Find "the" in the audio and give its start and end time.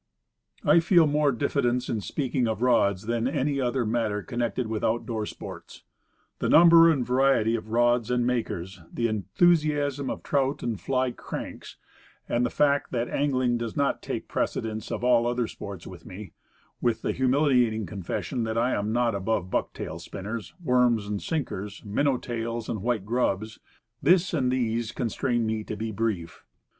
6.39-6.49, 8.91-9.07, 12.27-12.49, 17.03-17.11